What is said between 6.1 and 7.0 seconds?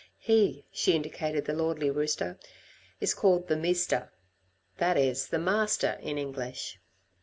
English."